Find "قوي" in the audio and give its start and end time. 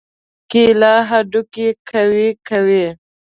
1.89-2.29